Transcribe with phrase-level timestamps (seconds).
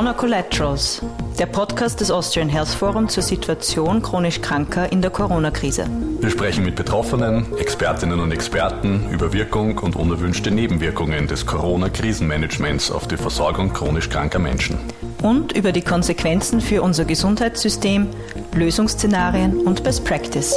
[0.00, 1.02] Corona Collaterals,
[1.38, 5.84] der Podcast des Austrian Health Forum zur Situation chronisch Kranker in der Corona-Krise.
[6.20, 13.08] Wir sprechen mit Betroffenen, Expertinnen und Experten über Wirkung und unerwünschte Nebenwirkungen des Corona-Krisenmanagements auf
[13.08, 14.78] die Versorgung chronisch kranker Menschen.
[15.22, 18.08] Und über die Konsequenzen für unser Gesundheitssystem,
[18.54, 20.56] Lösungsszenarien und Best Practice.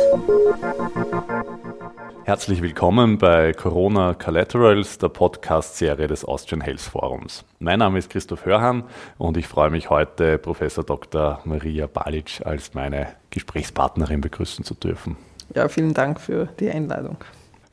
[2.25, 7.43] Herzlich willkommen bei Corona Collaterals, der Podcast-Serie des Austrian Health Forums.
[7.59, 8.85] Mein Name ist Christoph Hörhan
[9.17, 11.41] und ich freue mich heute, Professor Dr.
[11.43, 15.17] Maria Balic als meine Gesprächspartnerin begrüßen zu dürfen.
[15.53, 17.17] Ja, vielen Dank für die Einladung.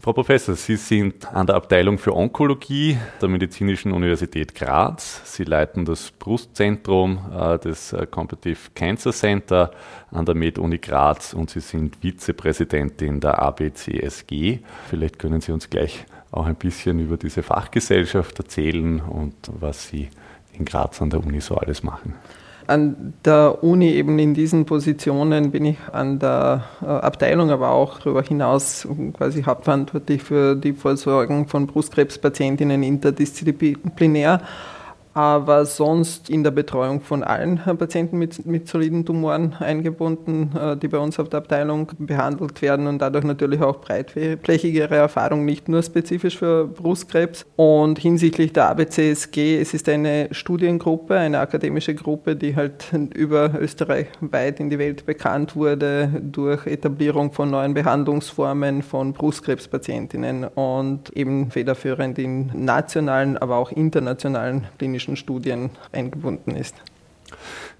[0.02, 5.20] Frau Professor, Sie sind an der Abteilung für Onkologie der Medizinischen Universität Graz.
[5.26, 9.72] Sie leiten das Brustzentrum äh, des äh, Competitive Cancer Center
[10.10, 14.60] an der Med-Uni Graz und Sie sind Vizepräsidentin der ABCSG.
[14.88, 20.08] Vielleicht können Sie uns gleich auch ein bisschen über diese Fachgesellschaft erzählen und was Sie
[20.54, 22.14] in Graz an der Uni so alles machen.
[22.70, 27.98] An der Uni eben in diesen Positionen bin ich an der äh, Abteilung, aber auch
[27.98, 34.40] darüber hinaus quasi hauptverantwortlich für die Versorgung von Brustkrebspatientinnen interdisziplinär
[35.12, 40.88] aber sonst in der Betreuung von allen Patienten mit, mit soliden Tumoren eingebunden, äh, die
[40.88, 45.82] bei uns auf der Abteilung behandelt werden und dadurch natürlich auch breitflächigere Erfahrung, nicht nur
[45.82, 47.44] spezifisch für Brustkrebs.
[47.56, 54.06] Und hinsichtlich der ABCSG, es ist eine Studiengruppe, eine akademische Gruppe, die halt über Österreich
[54.20, 61.50] weit in die Welt bekannt wurde durch Etablierung von neuen Behandlungsformen von Brustkrebspatientinnen und eben
[61.50, 66.74] federführend in nationalen, aber auch internationalen klinischen klinischen Studien eingebunden ist.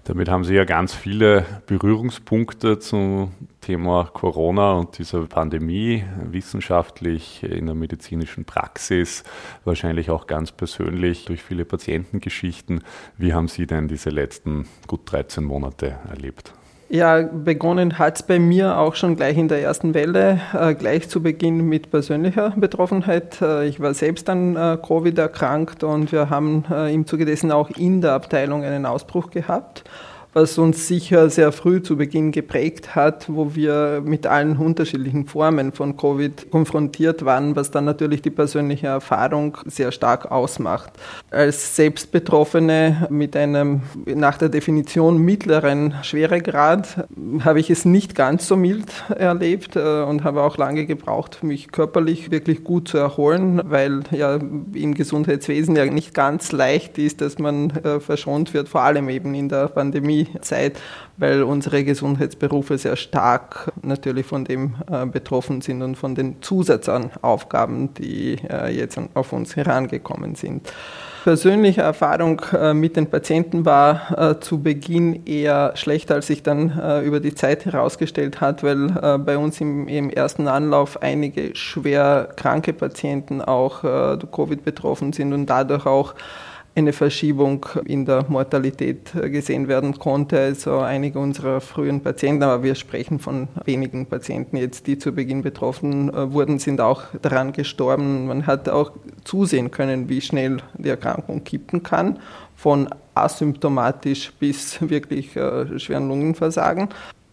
[0.05, 7.67] Damit haben Sie ja ganz viele Berührungspunkte zum Thema Corona und dieser Pandemie, wissenschaftlich, in
[7.67, 9.23] der medizinischen Praxis,
[9.65, 12.83] wahrscheinlich auch ganz persönlich durch viele Patientengeschichten.
[13.17, 16.53] Wie haben Sie denn diese letzten gut 13 Monate erlebt?
[16.93, 21.07] Ja, begonnen hat es bei mir auch schon gleich in der ersten Welle, äh, gleich
[21.07, 23.41] zu Beginn mit persönlicher Betroffenheit.
[23.41, 27.49] Äh, ich war selbst an äh, Covid erkrankt und wir haben äh, im Zuge dessen
[27.49, 29.85] auch in der Abteilung einen Ausbruch gehabt
[30.33, 35.73] was uns sicher sehr früh zu Beginn geprägt hat, wo wir mit allen unterschiedlichen Formen
[35.73, 40.93] von Covid konfrontiert waren, was dann natürlich die persönliche Erfahrung sehr stark ausmacht.
[41.31, 47.05] Als Selbstbetroffene mit einem nach der Definition mittleren Schweregrad
[47.43, 51.71] habe ich es nicht ganz so mild erlebt äh, und habe auch lange gebraucht, mich
[51.71, 57.37] körperlich wirklich gut zu erholen, weil ja im Gesundheitswesen ja nicht ganz leicht ist, dass
[57.37, 60.79] man äh, verschont wird, vor allem eben in der Pandemie Zeit,
[61.17, 67.93] weil unsere Gesundheitsberufe sehr stark natürlich von dem äh, betroffen sind und von den Zusatzaufgaben,
[67.93, 70.71] die äh, jetzt auf uns herangekommen sind.
[71.23, 77.19] Persönliche Erfahrung äh, mit den Patienten war zu Beginn eher schlecht, als sich dann über
[77.19, 83.41] die Zeit herausgestellt hat, weil bei uns im, im, ersten Anlauf einige schwer kranke Patienten
[83.41, 86.15] auch durch Covid betroffen sind und dadurch auch
[86.73, 90.39] eine Verschiebung in der Mortalität gesehen werden konnte.
[90.39, 95.41] Also einige unserer frühen Patienten, aber wir sprechen von wenigen Patienten jetzt, die zu Beginn
[95.41, 98.27] betroffen äh, wurden, sind auch daran gestorben.
[98.27, 98.91] Man hat auch
[99.23, 102.19] zusehen können, wie schnell die Erkrankung kippen kann,
[102.55, 106.89] von asymptomatisch bis wirklich äh, schweren Lungenversagen.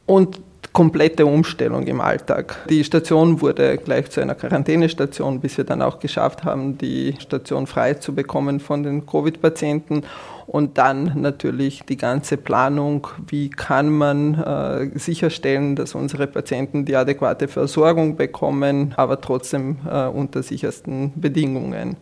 [0.06, 0.40] Und
[0.72, 2.56] komplette Umstellung im Alltag.
[2.68, 7.66] Die Station wurde gleich zu einer Quarantänestation, bis wir dann auch geschafft haben, die Station
[7.66, 10.02] frei zu bekommen von den Covid-Patienten.
[10.46, 16.96] Und dann natürlich die ganze Planung, wie kann man äh, sicherstellen, dass unsere Patienten die
[16.96, 21.98] adäquate Versorgung bekommen, aber trotzdem äh, unter sichersten Bedingungen.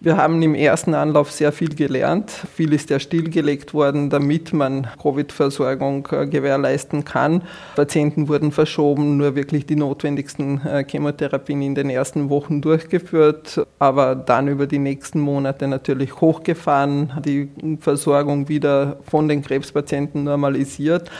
[0.00, 2.30] Wir haben im ersten Anlauf sehr viel gelernt.
[2.30, 7.42] Viel ist ja stillgelegt worden, damit man Covid-Versorgung äh, gewährleisten kann.
[7.74, 14.14] Patienten wurden verschoben, nur wirklich die notwendigsten äh, Chemotherapien in den ersten Wochen durchgeführt, aber
[14.14, 17.48] dann über die nächsten Monate natürlich hochgefahren, die
[17.80, 21.10] Versorgung wieder von den Krebspatienten normalisiert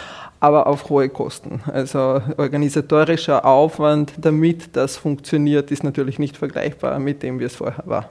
[0.40, 1.62] aber auf hohe Kosten.
[1.66, 7.82] Also organisatorischer Aufwand, damit das funktioniert, ist natürlich nicht vergleichbar mit dem, wie es vorher
[7.86, 8.08] war.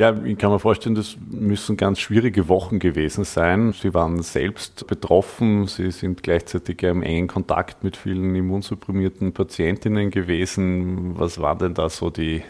[0.00, 3.74] Ja, ich kann mir vorstellen, das müssen ganz schwierige Wochen gewesen sein.
[3.74, 11.18] Sie waren selbst betroffen, Sie sind gleichzeitig im engen Kontakt mit vielen immunsupprimierten Patientinnen gewesen.
[11.18, 12.42] Was waren denn da so die, äh,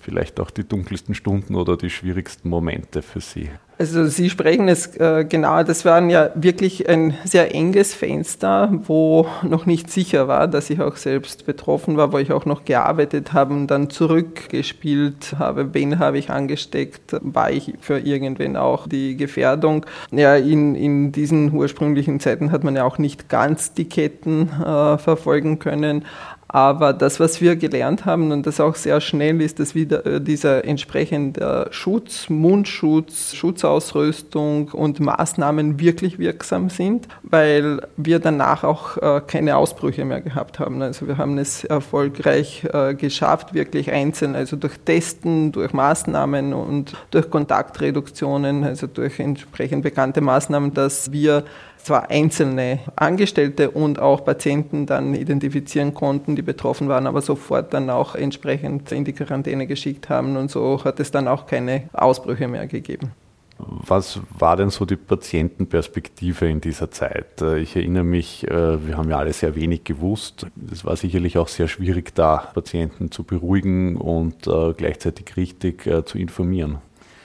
[0.00, 3.48] vielleicht auch die dunkelsten Stunden oder die schwierigsten Momente für Sie?
[3.78, 9.26] Also Sie sprechen es äh, genau, das war ja wirklich ein sehr enges Fenster, wo
[9.42, 13.32] noch nicht sicher war, dass ich auch selbst betroffen war, wo ich auch noch gearbeitet
[13.32, 19.16] habe und dann zurückgespielt habe, wen habe ich angesteckt, war ich für irgendwen auch die
[19.16, 19.86] Gefährdung.
[20.10, 24.98] Ja, in, in diesen ursprünglichen Zeiten hat man ja auch nicht ganz die Ketten äh,
[24.98, 26.04] verfolgen können,
[26.52, 30.20] aber das, was wir gelernt haben und das auch sehr schnell ist, dass wieder äh,
[30.20, 39.22] dieser entsprechende Schutz, Mundschutz, Schutzausrüstung und Maßnahmen wirklich wirksam sind, weil wir danach auch äh,
[39.26, 40.82] keine Ausbrüche mehr gehabt haben.
[40.82, 46.92] Also wir haben es erfolgreich äh, geschafft, wirklich einzeln, also durch Testen, durch Maßnahmen und
[47.10, 51.44] durch Kontaktreduktionen, also durch entsprechend bekannte Maßnahmen, dass wir
[51.82, 57.90] zwar einzelne Angestellte und auch Patienten dann identifizieren konnten, die betroffen waren, aber sofort dann
[57.90, 62.48] auch entsprechend in die Quarantäne geschickt haben und so hat es dann auch keine Ausbrüche
[62.48, 63.12] mehr gegeben.
[63.58, 67.42] Was war denn so die Patientenperspektive in dieser Zeit?
[67.58, 70.46] Ich erinnere mich, äh, wir haben ja alle sehr wenig gewusst.
[70.72, 76.04] Es war sicherlich auch sehr schwierig da, Patienten zu beruhigen und äh, gleichzeitig richtig äh,
[76.04, 76.78] zu informieren.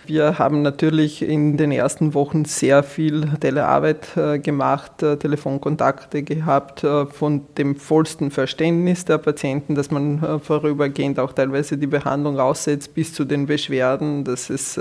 [0.08, 6.86] Wir haben natürlich in den ersten Wochen sehr viel Telearbeit äh, gemacht, äh, Telefonkontakte gehabt,
[6.86, 12.94] äh, von dem vollsten Verständnis der Patienten, dass man vorübergehend auch teilweise die Behandlung aussetzt,
[12.94, 14.80] bis zu den Beschwerden, dass es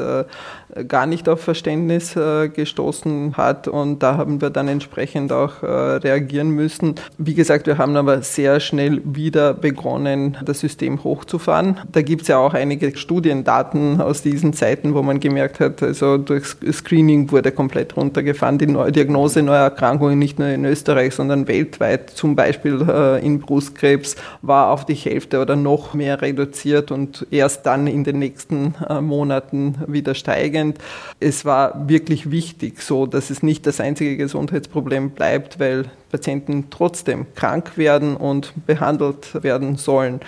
[0.89, 6.95] gar nicht auf Verständnis gestoßen hat und da haben wir dann entsprechend auch reagieren müssen.
[7.19, 11.79] Wie gesagt, wir haben aber sehr schnell wieder begonnen, das System hochzufahren.
[11.91, 15.83] Da gibt es ja auch einige Studiendaten aus diesen Zeiten, wo man man gemerkt hat,
[15.83, 18.59] also durch Screening wurde komplett runtergefahren.
[18.59, 24.17] Die Diagnose neuer Erkrankungen nicht nur in Österreich, sondern weltweit, zum Beispiel äh, in Brustkrebs,
[24.43, 29.01] war auf die Hälfte oder noch mehr reduziert und erst dann in den nächsten äh,
[29.01, 30.79] Monaten wieder steigend.
[31.21, 37.27] Es war wirklich wichtig, so dass es nicht das einzige Gesundheitsproblem bleibt, weil Patienten trotzdem
[37.35, 40.21] krank werden und behandelt werden sollen.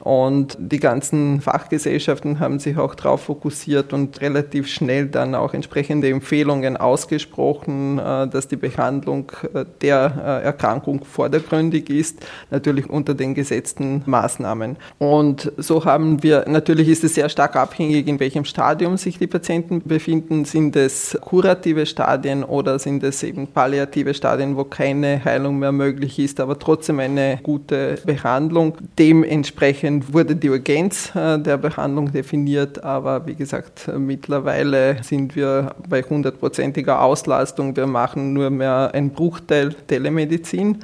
[0.00, 6.08] Und die ganzen Fachgesellschaften haben sich auch darauf fokussiert und relativ schnell dann auch entsprechende
[6.08, 12.20] Empfehlungen ausgesprochen, äh, dass die Behandlung äh, der äh, Erkrankung vordergründig ist,
[12.50, 14.76] natürlich unter den gesetzten Maßnahmen.
[14.98, 19.26] Und so haben wir, natürlich ist es sehr stark abhängig, in welchem Stadium sich die
[19.26, 20.46] Patienten befinden.
[20.46, 26.18] Sind es kurative Stadien oder sind es eben palliative Stadien, wo keine Heilung mehr möglich
[26.18, 28.78] ist, aber trotzdem eine gute Behandlung.
[28.98, 35.74] Dementsprechend Dementsprechend wurde die Urgenz äh, der Behandlung definiert, aber wie gesagt, mittlerweile sind wir
[35.88, 37.76] bei hundertprozentiger Auslastung.
[37.76, 40.78] Wir machen nur mehr einen Bruchteil Telemedizin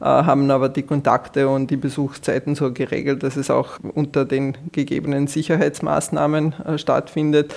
[0.00, 4.56] äh, haben aber die Kontakte und die Besuchszeiten so geregelt, dass es auch unter den
[4.72, 7.54] gegebenen Sicherheitsmaßnahmen äh, stattfindet.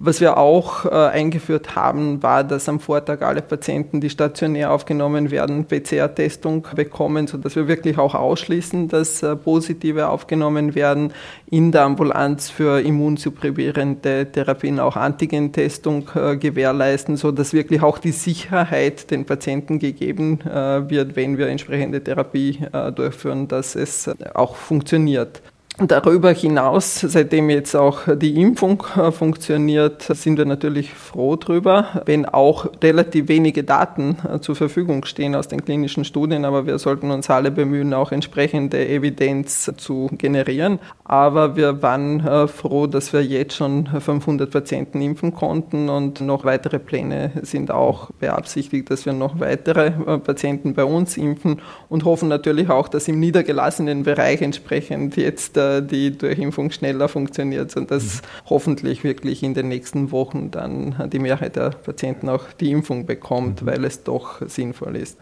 [0.00, 5.32] Was wir auch äh, eingeführt haben, war, dass am Vortag alle Patienten, die stationär aufgenommen
[5.32, 11.12] werden, PCR-Testung bekommen, sodass wir wirklich auch ausschließen, dass äh, positive aufgenommen werden.
[11.50, 19.10] In der Ambulanz für immunsupprimierende Therapien auch Antigentestung äh, gewährleisten, sodass wirklich auch die Sicherheit
[19.10, 25.42] den Patienten gegeben äh, wird, wenn wir entsprechende Therapie äh, durchführen, dass es auch funktioniert.
[25.80, 32.26] Darüber hinaus, seitdem jetzt auch die Impfung äh, funktioniert, sind wir natürlich froh drüber, wenn
[32.26, 37.12] auch relativ wenige Daten äh, zur Verfügung stehen aus den klinischen Studien, aber wir sollten
[37.12, 40.80] uns alle bemühen, auch entsprechende Evidenz zu generieren.
[41.08, 46.44] Aber wir waren äh, froh, dass wir jetzt schon 500 Patienten impfen konnten und noch
[46.44, 52.28] weitere Pläne sind auch beabsichtigt, dass wir noch weitere Patienten bei uns impfen und hoffen
[52.28, 58.50] natürlich auch, dass im niedergelassenen Bereich entsprechend jetzt die Durchimpfung schneller funktioniert und dass mhm.
[58.50, 63.62] hoffentlich wirklich in den nächsten Wochen dann die Mehrheit der Patienten auch die Impfung bekommt,
[63.62, 63.66] mhm.
[63.66, 65.18] weil es doch sinnvoll ist.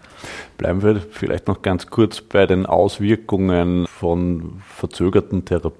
[0.58, 5.75] Bleiben wir vielleicht noch ganz kurz bei den Auswirkungen von verzögerten Therapien.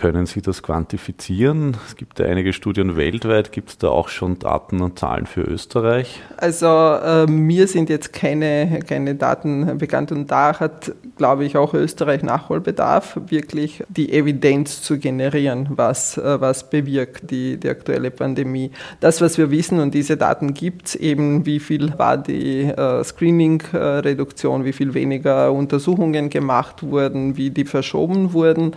[0.00, 1.76] Können Sie das quantifizieren?
[1.86, 3.52] Es gibt ja einige Studien weltweit.
[3.52, 6.20] Gibt es da auch schon Daten und Zahlen für Österreich?
[6.36, 11.74] Also äh, mir sind jetzt keine, keine Daten bekannt und da hat, glaube ich, auch
[11.74, 18.70] Österreich Nachholbedarf, wirklich die Evidenz zu generieren, was, äh, was bewirkt die, die aktuelle Pandemie.
[19.00, 23.04] Das, was wir wissen, und diese Daten gibt es eben, wie viel war die äh,
[23.04, 28.72] Screening Reduktion, wie viel weniger Untersuchungen gemacht wurden, wie die verschoben wurden.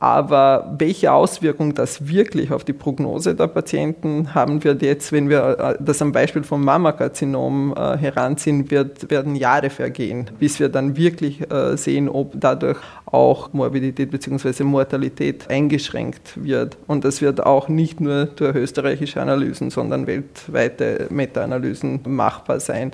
[0.00, 5.58] Aber welche Auswirkung das wirklich auf die Prognose der Patienten haben wird jetzt, wenn wir
[5.58, 10.96] äh, das am Beispiel vom Mammakarzinom äh, heranziehen, wird, werden Jahre vergehen, bis wir dann
[10.96, 14.62] wirklich äh, sehen, ob dadurch auch Morbidität bzw.
[14.62, 16.76] Mortalität eingeschränkt wird.
[16.86, 22.92] Und das wird auch nicht nur durch österreichische Analysen, sondern weltweite Meta-Analysen machbar sein.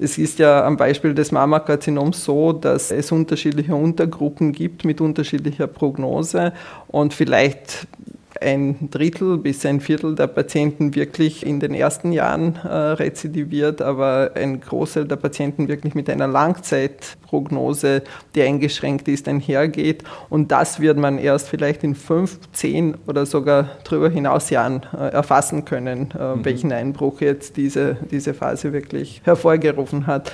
[0.00, 5.66] Es ist ja am Beispiel des Mammakarzinoms so, dass es unterschiedliche Untergruppen gibt mit unterschiedlicher
[5.66, 6.52] Prognose
[6.88, 7.86] und vielleicht
[8.40, 14.32] ein Drittel bis ein Viertel der Patienten wirklich in den ersten Jahren äh, rezidiviert, aber
[14.34, 18.02] ein Großteil der Patienten wirklich mit einer Langzeitprognose,
[18.34, 20.04] die eingeschränkt ist, einhergeht.
[20.30, 25.08] Und das wird man erst vielleicht in fünf, zehn oder sogar darüber hinaus Jahren äh,
[25.08, 26.44] erfassen können, äh, mhm.
[26.44, 30.32] welchen Einbruch jetzt diese, diese Phase wirklich hervorgerufen hat.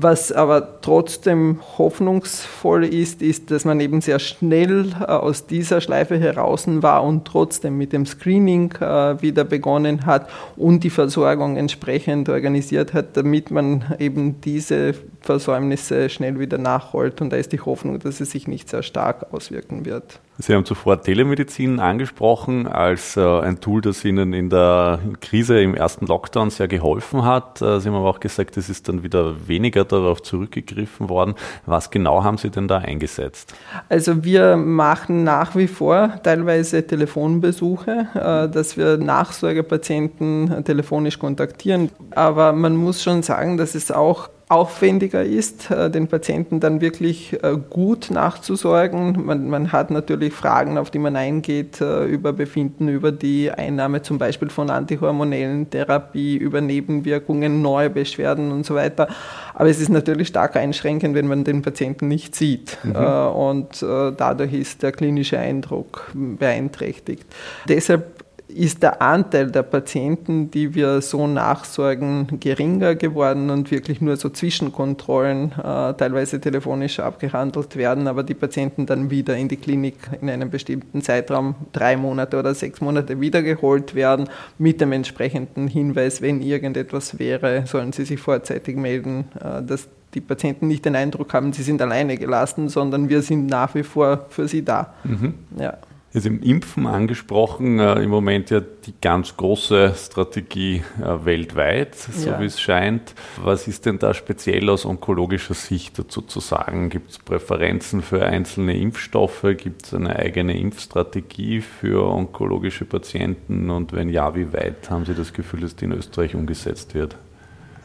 [0.00, 6.16] Was aber trotzdem hoffnungsvoll ist, ist, dass man eben sehr schnell äh, aus dieser Schleife
[6.16, 12.28] heraus war und trotzdem mit dem Screening äh, wieder begonnen hat und die Versorgung entsprechend
[12.28, 17.20] organisiert hat, damit man eben diese Versäumnisse schnell wieder nachholt.
[17.20, 20.20] Und da ist die Hoffnung, dass es sich nicht sehr stark auswirken wird.
[20.40, 25.74] Sie haben zuvor Telemedizin angesprochen als äh, ein Tool, das Ihnen in der Krise im
[25.74, 27.60] ersten Lockdown sehr geholfen hat.
[27.60, 31.34] Äh, Sie haben aber auch gesagt, es ist dann wieder weniger darauf zurückgegriffen worden.
[31.66, 33.52] Was genau haben Sie denn da eingesetzt?
[33.88, 41.90] Also wir machen nach wie vor teilweise Telefonbesuche, äh, dass wir Nachsorgepatienten telefonisch kontaktieren.
[42.12, 47.34] Aber man muss schon sagen, dass es auch aufwendiger ist, äh, den Patienten dann wirklich
[47.42, 49.24] äh, gut nachzusorgen.
[49.26, 54.00] Man, man, hat natürlich Fragen, auf die man eingeht, äh, über Befinden, über die Einnahme
[54.00, 59.08] zum Beispiel von antihormonellen Therapie, über Nebenwirkungen, neue Beschwerden und so weiter.
[59.54, 62.78] Aber es ist natürlich stark einschränkend, wenn man den Patienten nicht sieht.
[62.84, 62.94] Mhm.
[62.94, 67.26] Und dadurch ist der klinische Eindruck beeinträchtigt.
[67.68, 68.17] Deshalb
[68.48, 74.30] ist der Anteil der Patienten, die wir so nachsorgen, geringer geworden und wirklich nur so
[74.30, 80.30] Zwischenkontrollen äh, teilweise telefonisch abgehandelt werden, aber die Patienten dann wieder in die Klinik in
[80.30, 86.40] einem bestimmten Zeitraum, drei Monate oder sechs Monate, wiedergeholt werden, mit dem entsprechenden Hinweis, wenn
[86.40, 91.52] irgendetwas wäre, sollen sie sich vorzeitig melden, äh, dass die Patienten nicht den Eindruck haben,
[91.52, 94.94] sie sind alleine gelassen, sondern wir sind nach wie vor für sie da.
[95.04, 95.34] Mhm.
[95.58, 95.76] Ja.
[96.18, 102.30] Jetzt im Impfen angesprochen, äh, im Moment ja die ganz große Strategie äh, weltweit, so
[102.30, 102.40] ja.
[102.40, 103.14] wie es scheint.
[103.40, 106.90] Was ist denn da speziell aus onkologischer Sicht dazu zu sagen?
[106.90, 109.46] Gibt es Präferenzen für einzelne Impfstoffe?
[109.56, 113.70] Gibt es eine eigene Impfstrategie für onkologische Patienten?
[113.70, 117.16] Und wenn ja, wie weit haben Sie das Gefühl, dass die in Österreich umgesetzt wird?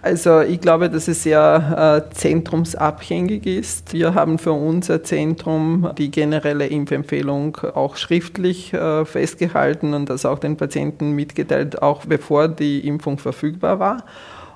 [0.04, 3.94] Also ich glaube, dass es sehr äh, zentrumsabhängig ist.
[3.94, 10.40] Wir haben für unser Zentrum die generelle Impfempfehlung auch schriftlich äh, festgehalten und das auch
[10.40, 14.04] den Patienten mitgeteilt, auch bevor die Impfung verfügbar war.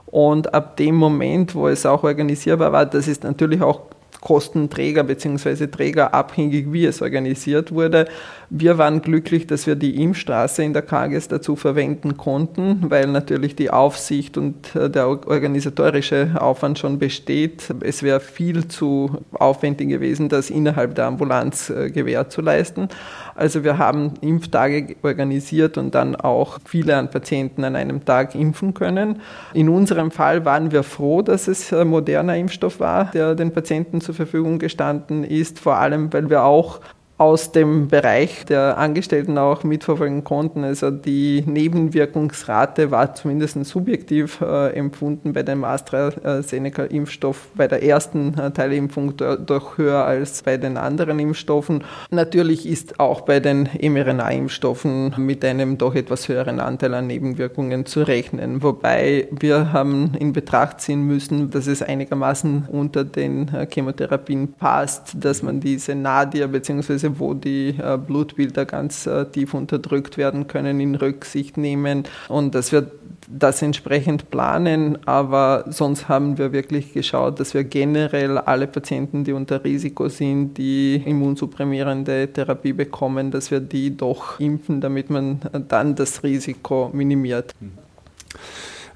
[0.07, 3.83] Und ab dem Moment, wo es auch organisierbar war, das ist natürlich auch
[4.19, 5.67] Kostenträger bzw.
[5.67, 8.09] Trägerabhängig, wie es organisiert wurde.
[8.49, 13.57] Wir waren glücklich, dass wir die Impfstraße in der KGS dazu verwenden konnten, weil natürlich
[13.57, 17.73] die Aufsicht und äh, der organisatorische Aufwand schon besteht.
[17.81, 22.87] Es wäre viel zu aufwendig gewesen, das innerhalb der Ambulanz äh, gewähr zu leisten.
[23.35, 28.73] Also wir haben Impftage organisiert und dann auch viele an Patienten an einem Tag impfen
[28.73, 29.21] können.
[29.53, 34.15] In unserem Fall waren wir froh, dass es moderner Impfstoff war, der den Patienten zur
[34.15, 36.79] Verfügung gestanden ist, vor allem weil wir auch
[37.17, 40.63] aus dem Bereich der Angestellten auch mitverfolgen konnten.
[40.63, 48.51] Also die Nebenwirkungsrate war zumindest subjektiv äh, empfunden bei dem AstraZeneca-Impfstoff bei der ersten äh,
[48.51, 51.83] Teilimpfung doch höher als bei den anderen Impfstoffen.
[52.11, 58.03] Natürlich ist auch bei den mRNA-Impfstoffen mit einem doch etwas höheren Anteil an Nebenwirkungen zu
[58.03, 58.61] rechnen.
[58.61, 65.15] Wobei wir haben in Betracht ziehen müssen, dass es einigermaßen unter den äh, Chemotherapien passt,
[65.19, 70.47] dass man diese Nadir bzw Weise, wo die äh, Blutbilder ganz äh, tief unterdrückt werden
[70.47, 72.91] können, in Rücksicht nehmen und dass wir
[73.29, 79.33] das entsprechend planen, aber sonst haben wir wirklich geschaut, dass wir generell alle Patienten, die
[79.33, 85.95] unter Risiko sind, die immunsupprimierende Therapie bekommen, dass wir die doch impfen, damit man dann
[85.95, 87.53] das Risiko minimiert.
[87.59, 87.71] Mhm.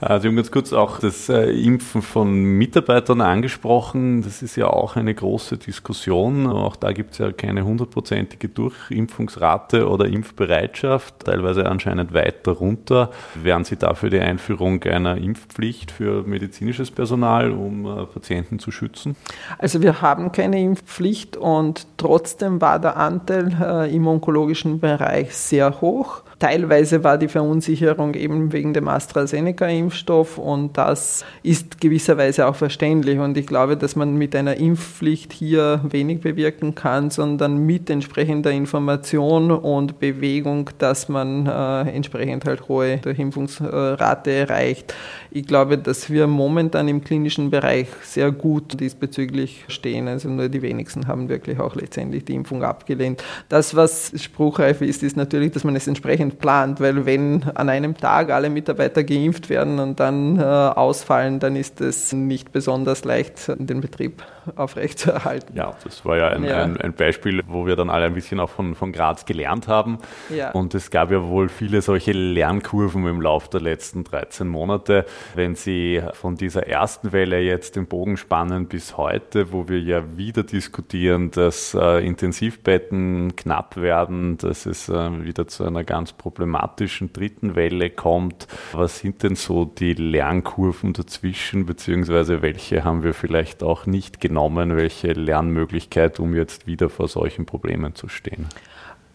[0.02, 4.24] Äh, Sie haben ganz kurz auch das äh, Impfen von Mitarbeitern angesprochen.
[4.24, 6.48] Das ist ja auch eine große Diskussion.
[6.48, 13.12] Auch da gibt es ja keine hundertprozentige Durchimpfungsrate oder Impfbereitschaft, teilweise anscheinend weit darunter.
[13.36, 19.16] Wären Sie dafür die Einführung einer Impfpflicht für medizinisches Personal, um äh, Patienten zu schützen?
[19.60, 26.24] Also wir haben keine Impfpflicht und trotzdem war der Anteil im onkologischen Bereich sehr hoch.
[26.42, 33.20] Teilweise war die Verunsicherung eben wegen dem AstraZeneca-Impfstoff und das ist gewisserweise auch verständlich.
[33.20, 38.50] Und ich glaube, dass man mit einer Impfpflicht hier wenig bewirken kann, sondern mit entsprechender
[38.50, 44.96] Information und Bewegung, dass man äh, entsprechend halt hohe Durchimpfungsrate erreicht.
[45.34, 50.10] Ich glaube, dass wir momentan im klinischen Bereich sehr gut diesbezüglich stehen.
[50.10, 53.24] Also nur die wenigsten haben wirklich auch letztendlich die Impfung abgelehnt.
[53.48, 57.96] Das, was spruchreif ist, ist natürlich, dass man es entsprechend plant, weil wenn an einem
[57.96, 63.52] Tag alle Mitarbeiter geimpft werden und dann äh, ausfallen, dann ist es nicht besonders leicht,
[63.58, 64.24] den Betrieb
[64.56, 65.56] aufrechtzuerhalten.
[65.56, 66.64] Ja, das war ja ein, ja.
[66.64, 70.00] ein, ein Beispiel, wo wir dann alle ein bisschen auch von, von Graz gelernt haben.
[70.30, 70.52] Ja.
[70.52, 75.06] Und es gab ja wohl viele solche Lernkurven im Laufe der letzten 13 Monate.
[75.36, 80.18] Wenn Sie von dieser ersten Welle jetzt den Bogen spannen bis heute, wo wir ja
[80.18, 87.14] wieder diskutieren, dass äh, Intensivbetten knapp werden, dass es äh, wieder zu einer ganz problematischen
[87.14, 88.48] dritten Welle kommt.
[88.74, 94.76] Was sind denn so die Lernkurven dazwischen, beziehungsweise welche haben wir vielleicht auch nicht genommen?
[94.76, 98.48] Welche Lernmöglichkeit, um jetzt wieder vor solchen Problemen zu stehen?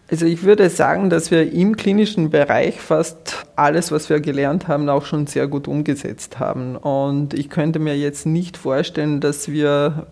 [0.09, 4.87] Also ich würde sagen, dass wir im klinischen Bereich fast alles, was wir gelernt haben,
[4.87, 6.77] auch schon sehr gut umgesetzt haben.
[6.77, 10.07] Und ich könnte mir jetzt nicht vorstellen, dass wir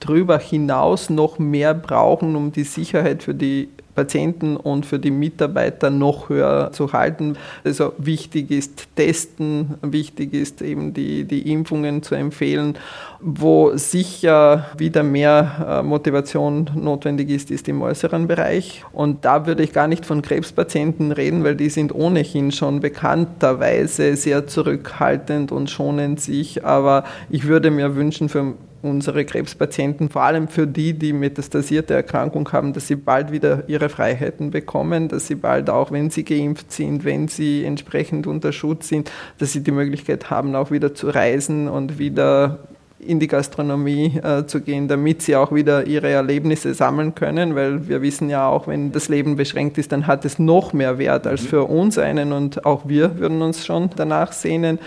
[0.00, 5.90] darüber hinaus noch mehr brauchen, um die Sicherheit für die Patienten und für die Mitarbeiter
[5.90, 7.36] noch höher zu halten.
[7.64, 12.78] Also wichtig ist Testen, wichtig ist eben die, die Impfungen zu empfehlen.
[13.18, 18.84] Wo sicher wieder mehr äh, Motivation notwendig ist, ist im äußeren Bereich.
[18.92, 24.14] Und da würde ich gar nicht von Krebspatienten reden, weil die sind ohnehin schon bekannterweise
[24.14, 26.64] sehr zurückhaltend und schonen sich.
[26.64, 32.50] Aber ich würde mir wünschen für unsere Krebspatienten, vor allem für die, die metastasierte Erkrankung
[32.52, 36.72] haben, dass sie bald wieder ihre Freiheiten bekommen, dass sie bald auch, wenn sie geimpft
[36.72, 41.08] sind, wenn sie entsprechend unter Schutz sind, dass sie die Möglichkeit haben, auch wieder zu
[41.08, 42.58] reisen und wieder
[43.00, 47.88] in die Gastronomie äh, zu gehen, damit sie auch wieder ihre Erlebnisse sammeln können, weil
[47.88, 51.26] wir wissen ja auch, wenn das Leben beschränkt ist, dann hat es noch mehr Wert
[51.26, 51.46] als mhm.
[51.46, 54.78] für uns einen und auch wir würden uns schon danach sehnen.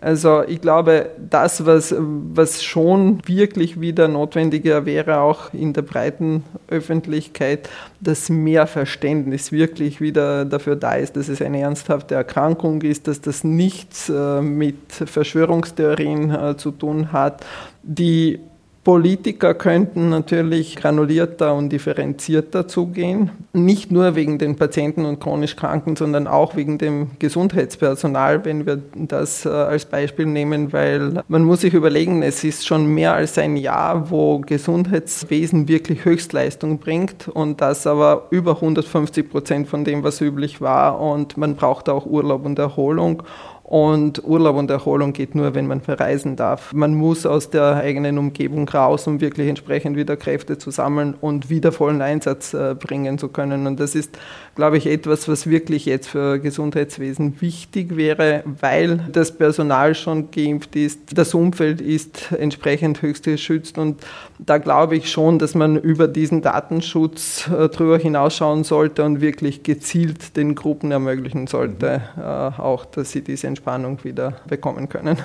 [0.00, 6.44] Also ich glaube, das, was, was schon wirklich wieder notwendiger wäre, auch in der breiten
[6.68, 7.68] Öffentlichkeit,
[8.00, 13.20] dass mehr Verständnis wirklich wieder dafür da ist, dass es eine ernsthafte Erkrankung ist, dass
[13.20, 17.44] das nichts äh, mit Verschwörungstheorien äh, zu tun hat,
[17.82, 18.40] die
[18.82, 25.96] Politiker könnten natürlich granulierter und differenzierter zugehen, nicht nur wegen den Patienten und chronisch Kranken,
[25.96, 31.60] sondern auch wegen dem Gesundheitspersonal, wenn wir das äh, als Beispiel nehmen, weil man muss
[31.60, 37.60] sich überlegen, es ist schon mehr als ein Jahr, wo Gesundheitswesen wirklich Höchstleistung bringt und
[37.60, 42.46] das aber über 150 Prozent von dem, was üblich war und man braucht auch Urlaub
[42.46, 43.24] und Erholung
[43.70, 46.72] und Urlaub und Erholung geht nur, wenn man verreisen darf.
[46.72, 51.50] Man muss aus der eigenen Umgebung raus, um wirklich entsprechend wieder Kräfte zu sammeln und
[51.50, 53.68] wieder vollen Einsatz äh, bringen zu können.
[53.68, 54.18] Und das ist,
[54.56, 60.74] glaube ich, etwas, was wirklich jetzt für Gesundheitswesen wichtig wäre, weil das Personal schon geimpft
[60.74, 63.78] ist, das Umfeld ist entsprechend höchst geschützt.
[63.78, 64.00] Und
[64.40, 69.62] da glaube ich schon, dass man über diesen Datenschutz äh, drüber hinausschauen sollte und wirklich
[69.62, 72.22] gezielt den Gruppen ermöglichen sollte, mhm.
[72.22, 75.18] äh, auch, dass sie diese Entspannung wieder bekommen können.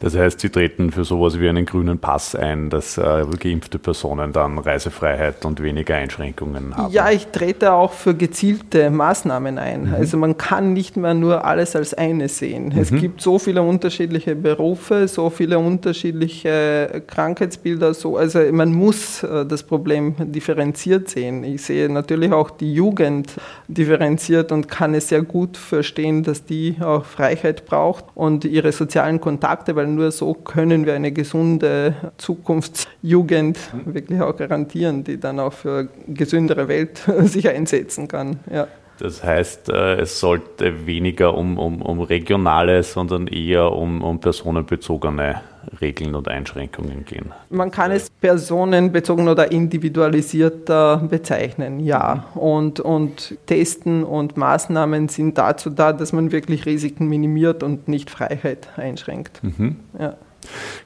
[0.00, 4.32] Das heißt, Sie treten für sowas wie einen grünen Pass ein, dass äh, geimpfte Personen
[4.32, 6.92] dann Reisefreiheit und weniger Einschränkungen haben?
[6.92, 9.84] Ja, ich trete auch für gezielte Maßnahmen ein.
[9.86, 9.94] Mhm.
[9.94, 12.70] Also man kann nicht mehr nur alles als eine sehen.
[12.74, 12.80] Mhm.
[12.80, 17.94] Es gibt so viele unterschiedliche Berufe, so viele unterschiedliche Krankheitsbilder.
[17.94, 21.44] So, also man muss äh, das Problem differenziert sehen.
[21.44, 23.34] Ich sehe natürlich auch die Jugend
[23.68, 29.18] differenziert und kann es sehr gut verstehen, dass die auch Freiheit braucht und ihre sozialen
[29.18, 35.54] Kontakte, weil nur so können wir eine gesunde Zukunftsjugend wirklich auch garantieren, die dann auch
[35.54, 38.40] für eine gesündere Welt sich einsetzen kann.
[38.52, 38.68] Ja.
[38.98, 45.40] Das heißt, äh, es sollte weniger um, um, um regionale, sondern eher um, um personenbezogene
[45.80, 47.32] Regeln und Einschränkungen gehen?
[47.50, 52.26] Man kann es personenbezogen oder individualisierter bezeichnen, ja.
[52.34, 58.10] Und, und Testen und Maßnahmen sind dazu da, dass man wirklich Risiken minimiert und nicht
[58.10, 59.42] Freiheit einschränkt.
[59.42, 59.76] Mhm.
[59.98, 60.16] Ja.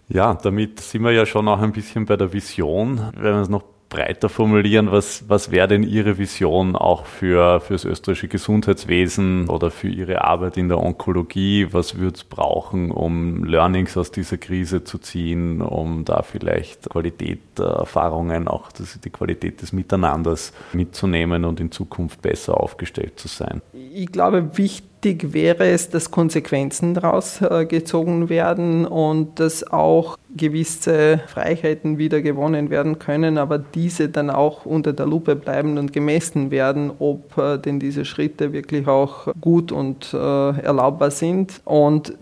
[0.09, 3.01] ja, damit sind wir ja schon auch ein bisschen bei der Vision.
[3.15, 3.65] Wenn wir es noch
[3.96, 9.70] breiter formulieren, was, was wäre denn Ihre Vision auch für, für das österreichische Gesundheitswesen oder
[9.70, 11.68] für Ihre Arbeit in der Onkologie?
[11.70, 17.40] Was würde es brauchen, um Learnings aus dieser Krise zu ziehen, um da vielleicht Qualität
[17.56, 23.28] der Erfahrungen, auch das, die Qualität des Miteinanders mitzunehmen und in Zukunft besser aufgestellt zu
[23.28, 23.62] sein?
[23.72, 30.19] Ich glaube, wichtig Wichtig wäre es, dass Konsequenzen daraus äh, gezogen werden und dass auch
[30.37, 35.92] gewisse Freiheiten wieder gewonnen werden können, aber diese dann auch unter der Lupe bleiben und
[35.92, 41.61] gemessen werden, ob äh, denn diese Schritte wirklich auch gut und äh, erlaubbar sind.
[41.64, 42.14] Und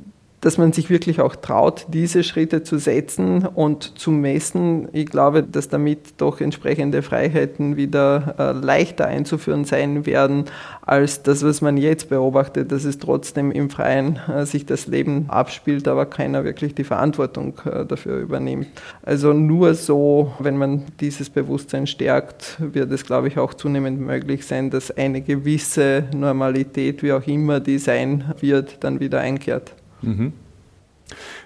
[0.44, 4.88] dass man sich wirklich auch traut, diese Schritte zu setzen und zu messen.
[4.92, 10.44] Ich glaube, dass damit doch entsprechende Freiheiten wieder äh, leichter einzuführen sein werden,
[10.82, 15.24] als das, was man jetzt beobachtet, dass es trotzdem im Freien äh, sich das Leben
[15.28, 18.68] abspielt, aber keiner wirklich die Verantwortung äh, dafür übernimmt.
[19.02, 24.44] Also nur so, wenn man dieses Bewusstsein stärkt, wird es, glaube ich, auch zunehmend möglich
[24.44, 29.72] sein, dass eine gewisse Normalität, wie auch immer die sein wird, dann wieder einkehrt.
[30.04, 30.32] Mhm.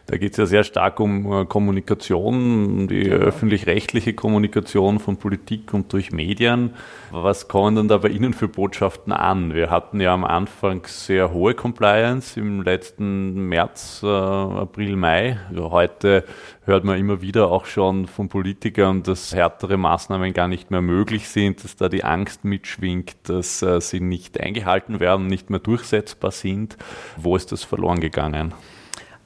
[0.09, 3.27] Da geht es ja sehr stark um äh, Kommunikation, die genau.
[3.27, 6.71] öffentlich-rechtliche Kommunikation von Politik und durch Medien.
[7.11, 9.53] Was kommen denn da bei Ihnen für Botschaften an?
[9.53, 15.39] Wir hatten ja am Anfang sehr hohe Compliance im letzten März, äh, April, Mai.
[15.55, 16.25] Heute
[16.65, 21.29] hört man immer wieder auch schon von Politikern, dass härtere Maßnahmen gar nicht mehr möglich
[21.29, 26.31] sind, dass da die Angst mitschwingt, dass äh, sie nicht eingehalten werden, nicht mehr durchsetzbar
[26.31, 26.79] sind.
[27.19, 28.55] Wo ist das verloren gegangen?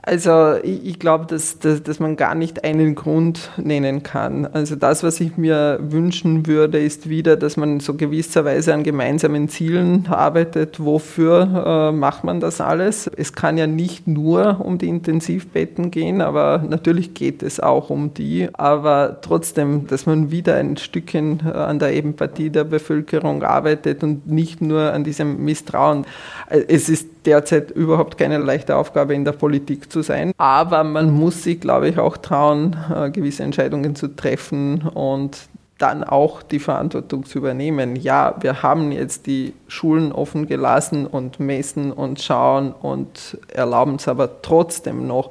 [0.04, 4.46] Also ich, ich glaube, dass, dass, dass man gar nicht einen Grund nennen kann.
[4.46, 9.48] Also das, was ich mir wünschen würde, ist wieder, dass man so gewisserweise an gemeinsamen
[9.48, 10.84] Zielen arbeitet.
[10.84, 13.06] Wofür äh, macht man das alles?
[13.06, 18.12] Es kann ja nicht nur um die Intensivbetten gehen, aber natürlich geht es auch um
[18.12, 18.48] die.
[18.54, 24.26] Aber trotzdem, dass man wieder ein Stückchen äh, an der Empathie der Bevölkerung arbeitet und
[24.26, 26.06] nicht nur an diesem Misstrauen.
[26.50, 30.32] Äh, es ist derzeit überhaupt keine leichte Aufgabe in der Politik zu sein.
[30.38, 36.04] Aber man muss sich, glaube ich, auch trauen, äh, gewisse Entscheidungen zu treffen und dann
[36.04, 37.96] auch die Verantwortung zu übernehmen.
[37.96, 44.06] Ja, wir haben jetzt die Schulen offen gelassen und messen und schauen und erlauben es
[44.06, 45.30] aber trotzdem noch.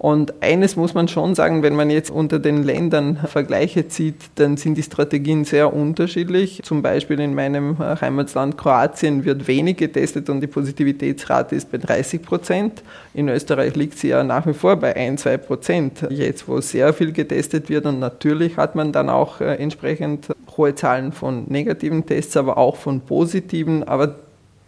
[0.00, 4.56] Und eines muss man schon sagen, wenn man jetzt unter den Ländern Vergleiche zieht, dann
[4.56, 6.60] sind die Strategien sehr unterschiedlich.
[6.62, 12.22] Zum Beispiel in meinem Heimatland Kroatien wird wenig getestet und die Positivitätsrate ist bei 30
[12.22, 12.84] Prozent.
[13.12, 16.06] In Österreich liegt sie ja nach wie vor bei 1, 2 Prozent.
[16.10, 20.76] Jetzt, wo sehr viel getestet wird und natürlich hat man dann auch äh, entsprechend hohe
[20.76, 23.82] Zahlen von negativen Tests, aber auch von positiven.
[23.82, 24.14] Aber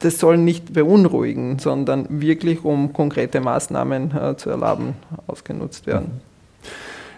[0.01, 4.95] das soll nicht beunruhigen, sondern wirklich um konkrete Maßnahmen äh, zu erlauben,
[5.27, 6.21] ausgenutzt werden.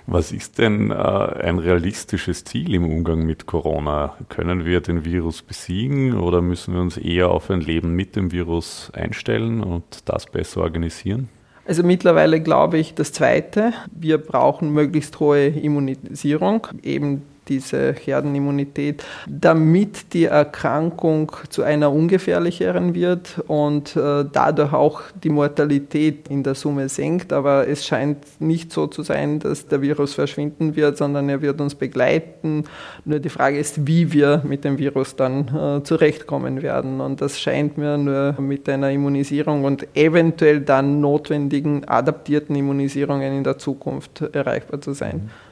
[0.07, 4.17] Was ist denn äh, ein realistisches Ziel im Umgang mit Corona?
[4.29, 8.33] Können wir den Virus besiegen oder müssen wir uns eher auf ein Leben mit dem
[8.33, 11.29] Virus einstellen und das besser organisieren?
[11.65, 13.73] Also mittlerweile glaube ich das Zweite.
[13.93, 23.43] Wir brauchen möglichst hohe Immunisierung, eben diese Herdenimmunität, damit die Erkrankung zu einer ungefährlicheren wird
[23.49, 27.33] und äh, dadurch auch die Mortalität in der Summe senkt.
[27.33, 31.61] Aber es scheint nicht so zu sein, dass der Virus verschwinden wird, sondern er wird
[31.61, 32.65] uns begleiten.
[33.05, 37.01] Nur die Frage ist, wie wir mit dem Virus dann äh, zurechtkommen werden.
[37.01, 43.45] Und das scheint mir nur mit einer Immunisierung und eventuell dann notwendigen adaptierten Immunisierungen in
[43.45, 45.17] der Zukunft erreichbar zu sein.
[45.25, 45.52] Mhm.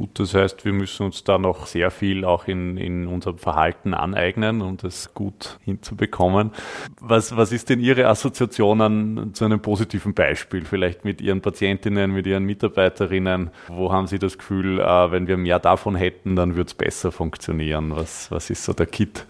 [0.00, 3.92] Gut, das heißt, wir müssen uns da noch sehr viel auch in, in unserem Verhalten
[3.92, 6.52] aneignen, um das gut hinzubekommen.
[7.02, 10.64] Was, was ist denn Ihre Assoziation an, zu einem positiven Beispiel?
[10.64, 13.50] Vielleicht mit Ihren Patientinnen, mit Ihren Mitarbeiterinnen?
[13.68, 17.12] Wo haben Sie das Gefühl, äh, wenn wir mehr davon hätten, dann würde es besser
[17.12, 17.94] funktionieren?
[17.94, 19.26] Was, was ist so der Kit?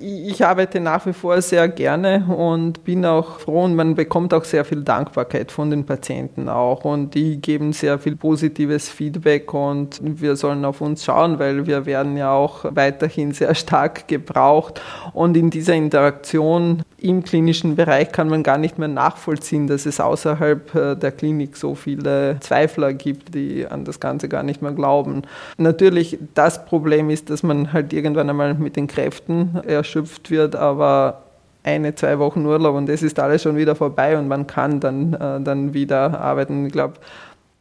[0.00, 4.44] Ich arbeite nach wie vor sehr gerne und bin auch froh und man bekommt auch
[4.44, 10.00] sehr viel Dankbarkeit von den Patienten auch und die geben sehr viel positives Feedback und
[10.02, 14.80] wir sollen auf uns schauen, weil wir werden ja auch weiterhin sehr stark gebraucht
[15.12, 20.00] und in dieser Interaktion im klinischen Bereich kann man gar nicht mehr nachvollziehen, dass es
[20.00, 24.72] außerhalb äh, der Klinik so viele Zweifler gibt, die an das Ganze gar nicht mehr
[24.72, 25.22] glauben.
[25.56, 31.22] Natürlich, das Problem ist, dass man halt irgendwann einmal mit den Kräften erschöpft wird, aber
[31.62, 35.14] eine, zwei Wochen Urlaub und das ist alles schon wieder vorbei und man kann dann,
[35.14, 36.66] äh, dann wieder arbeiten.
[36.66, 36.94] Ich glaube,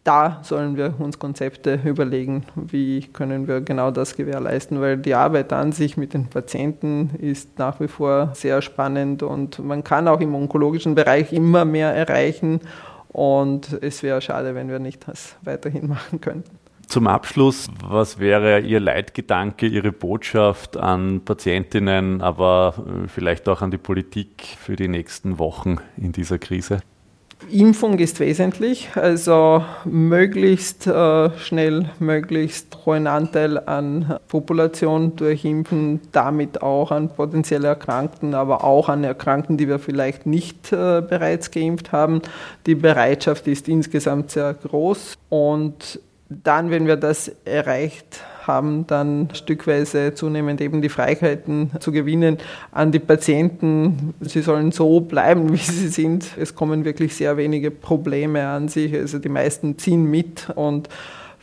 [0.09, 5.53] da sollen wir uns Konzepte überlegen, wie können wir genau das gewährleisten, weil die Arbeit
[5.53, 10.19] an sich mit den Patienten ist nach wie vor sehr spannend und man kann auch
[10.19, 12.61] im onkologischen Bereich immer mehr erreichen
[13.09, 16.57] und es wäre schade, wenn wir nicht das weiterhin machen könnten.
[16.87, 23.69] Zum Abschluss, was wäre Ihr Leitgedanke, Ihre Botschaft an Patientinnen, aber äh, vielleicht auch an
[23.69, 26.81] die Politik für die nächsten Wochen in dieser Krise?
[27.47, 36.91] Impfung ist wesentlich, also möglichst äh, schnell, möglichst hohen Anteil an Population durchimpfen, damit auch
[36.91, 42.21] an potenzielle Erkrankten, aber auch an Erkrankten, die wir vielleicht nicht äh, bereits geimpft haben.
[42.65, 50.13] Die Bereitschaft ist insgesamt sehr groß und dann, wenn wir das erreicht haben, dann stückweise
[50.13, 52.37] zunehmend eben die Freiheiten zu gewinnen
[52.71, 54.13] an die Patienten.
[54.21, 56.25] Sie sollen so bleiben, wie sie sind.
[56.37, 58.93] Es kommen wirklich sehr wenige Probleme an sich.
[58.93, 60.89] Also die meisten ziehen mit und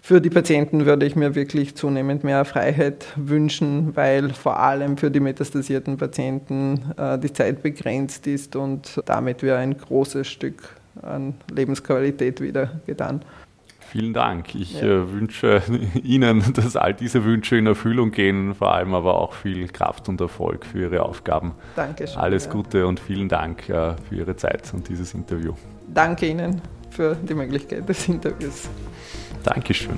[0.06, 5.10] für die Patienten würde ich mir wirklich zunehmend mehr Freiheit wünschen, weil vor allem für
[5.10, 10.62] die metastasierten Patienten äh, die Zeit begrenzt ist und damit wäre ein großes Stück
[11.02, 13.22] an Lebensqualität wieder getan.
[13.96, 14.54] Vielen Dank.
[14.54, 14.86] Ich ja.
[14.86, 15.62] äh, wünsche
[16.02, 20.20] Ihnen, dass all diese Wünsche in Erfüllung gehen, vor allem aber auch viel Kraft und
[20.20, 21.52] Erfolg für Ihre Aufgaben.
[21.76, 22.18] Dankeschön.
[22.18, 25.54] Alles Gute und vielen Dank äh, für Ihre Zeit und dieses Interview.
[25.88, 28.68] Danke Ihnen für die Möglichkeit des Interviews.
[29.42, 29.96] Dankeschön.